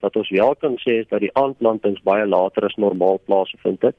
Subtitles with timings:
[0.00, 3.96] Wat ons wel kan sê is dat die aanplantings baie later as normaal plaasgevind het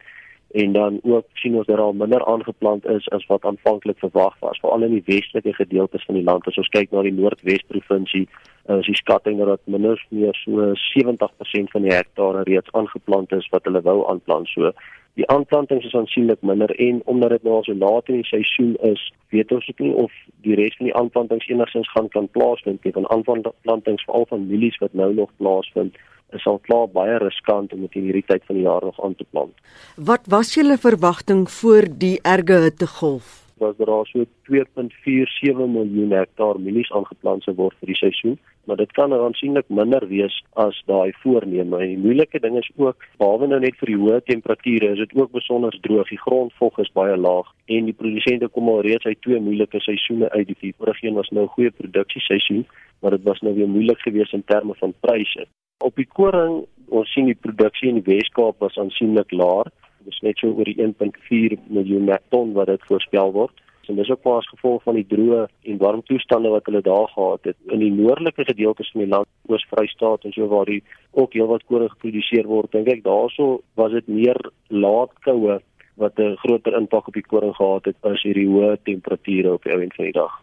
[0.52, 4.60] en dan ook sien ons dat daar minder aangeplant is as wat aanvanklik verwag was
[4.60, 6.48] veral in die westelike gedeeltes van die land.
[6.48, 8.26] As ons kyk na die Noordwes provinsie
[8.68, 13.64] is die skatting dat minder meer so 70% van die hektare reeds aangeplant is wat
[13.70, 14.52] hulle wou aanplant.
[14.52, 14.74] So
[15.20, 18.76] die aanplantings is aansienlik minder en omdat dit nou al so laat in die seisoen
[18.92, 19.04] is
[19.36, 20.14] weet ons nie of
[20.46, 24.80] die res van die aanplantings enigsins gaan kan plaasvind nie van aanplantings veral van mielies
[24.84, 26.00] wat nou nog plaasvind
[26.38, 29.28] is al klaar baie riskant om dit hierdie tyd van die jaar nog aan te
[29.30, 29.54] plant.
[29.96, 33.41] Wat was julle verwagting voor die erge hittegolf?
[33.62, 38.80] Was daar al so 2.47 miljoen hektaar mielies aangeplant sou word vir die seisoen, maar
[38.80, 41.78] dit kan aansienlik minder wees as daai voorneme.
[41.78, 45.14] En die moeilike ding is ook, behalwe nou net vir die hoë temperature, is dit
[45.20, 46.10] ook besonder droog.
[46.10, 50.32] Die grondvog is baie laag en die produsente kom al reeds uit twee moeilike seisoene
[50.34, 50.56] uit.
[50.66, 52.66] Die vorige een was nou 'n goeie produksieseisoen,
[53.00, 55.46] maar dit was nou weer moeilik geweest in terme van pryse.
[55.86, 59.70] Op die koring, ons sien die produksie in die Wes-Kaap was aansienlik laer.
[60.04, 63.54] Dit is net so oor die 1.4 miljoen ton wat dit voorspel word.
[63.92, 67.50] En dis ook as gevolg van die droë en warm toestande wat hulle daar gehad
[67.50, 71.66] het in die noordelike gedeeltes van die land, Oos-Vrystaat en so waar die ook heelwat
[71.68, 72.72] koring geproduseer word.
[72.72, 75.60] Dink ek daaroor was dit meer laat koue
[76.00, 79.74] wat 'n groter impak op die koring gehad het as hierdie hoë temperature op die
[79.74, 80.40] ou end van die dag.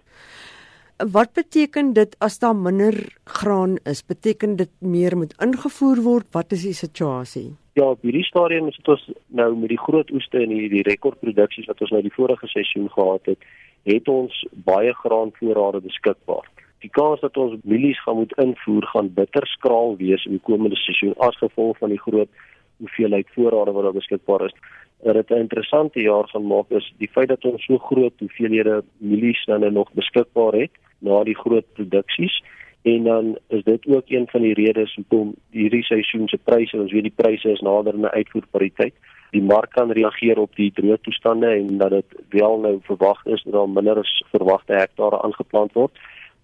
[0.99, 4.03] Wat beteken dit as daar minder graan is?
[4.03, 6.27] Beteken dit meer moet ingevoer word?
[6.35, 7.53] Wat is die situasie?
[7.79, 10.83] Ja, op hierdie stadium is dit ons nou met die groot oeste en die, die
[10.83, 13.47] rekordproduksies wat ons nou die vorige seisoen gehad het,
[13.87, 16.51] het ons baie graanvoorrade beskikbaar.
[16.83, 20.83] Die kans dat ons mielies gaan moet invoer gaan bitter skraal wees in die komende
[20.83, 22.43] seisoen as gevolg van die groot
[22.83, 24.59] hoeveelheid voorrade wat daar beskikbaar is
[25.07, 28.83] dat dit 'n interessante jaar gaan maak is die feit dat ons so groot hoeveelhede
[28.99, 32.43] mielies dan nog beskikbaar het na die groot produksies
[32.83, 36.93] en dan is dit ook een van die redes hoekom hierdie seisoen se pryse ons
[36.93, 38.95] weet die pryse is nader aan 'n uitvoerpariteit
[39.31, 43.43] die mark kan reageer op die droë toestande en dat dit wel nou verwag is
[43.43, 45.93] dat daar minder as verwagte hektare aangeplant word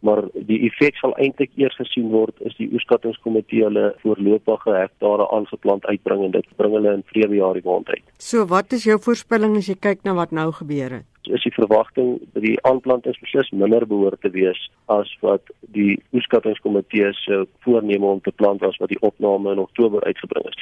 [0.04, 5.86] maar die effek sal eintlik eers gesien word is die oeskattingskomitee hulle voorlopige hektare aangeplant
[5.88, 8.04] uitbring en dit bring hulle in vrede jaar die maand uit.
[8.20, 11.08] So wat is jou voorspelling as jy kyk na wat nou gebeur het?
[11.32, 14.58] Is die verwagting dat die aanplantings beslis minder behoort te wees
[14.92, 20.04] as wat die oeskattingskomitee se voorneme om te plant was wat die opname in Oktober
[20.04, 20.58] uitgebring is.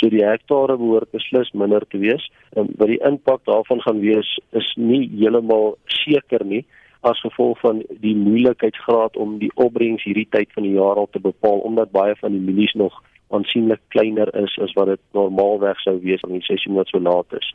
[0.00, 2.24] So die hektare behoort beslis minder te wees.
[2.56, 6.64] En wat die impak daarvan gaan wees is nie heeltemal seker nie
[7.00, 11.20] as gevolg van die moeilikheidsgraad om die opbrengs hierdie tyd van die jaar al te
[11.20, 12.98] bepaal omdat baie van die mielies nog
[13.30, 17.38] aansienlik kleiner is as wat dit normaalweg sou wees in die seisoen wat so laat
[17.38, 17.52] is.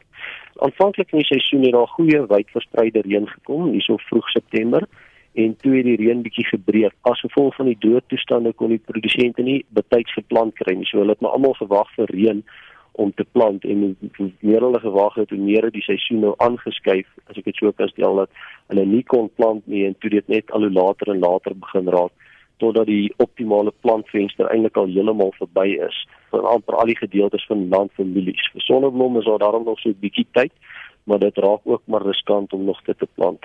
[0.64, 4.88] Aanvanklik in die seisoen het daar goeie wydverspreide reën gekom hierso vroeg September
[5.36, 6.94] en toe het die reën bietjie gebreek.
[7.02, 10.88] As gevolg van die doodtoestande kon die produsente nie betyds geplant kry nie.
[10.88, 12.44] So hulle het maar almal gewag vir reën
[12.96, 16.34] om te plant en hoe meer hulle gewag het hoe meer het die seisoen nou
[16.44, 20.12] aangeskuif as ek dit so kan stel dat hulle nie kon plant nie en toe
[20.14, 22.32] dit net al hoe later en later begin raak
[22.64, 25.98] totdat die optimale plantvenster eintlik al heeltemal verby is
[26.36, 28.50] vir amper al die gedeeltes van landfamilies.
[28.54, 30.54] Vir sonneblom is daar daarom nog so 'n bietjie tyd,
[31.04, 33.42] maar dit raak ook maar riskant om nog dit te plant.